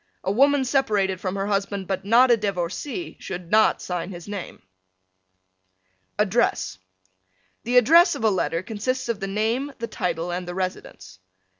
A 0.23 0.31
woman 0.31 0.65
separated 0.65 1.21
from 1.21 1.35
her 1.35 1.45
husband 1.45 1.85
but 1.85 2.03
not 2.03 2.31
a 2.31 2.35
divorcee 2.37 3.17
should 3.19 3.51
not 3.51 3.83
sign 3.83 4.09
his 4.09 4.27
name. 4.27 4.63
ADDRESS 6.17 6.79
The 7.65 7.77
address 7.77 8.15
of 8.15 8.23
a 8.23 8.31
letter 8.31 8.63
consists 8.63 9.09
of 9.09 9.19
the 9.19 9.27
name, 9.27 9.73
the 9.77 9.85
title 9.85 10.31
and 10.31 10.47
the 10.47 10.55
residence. 10.55 11.19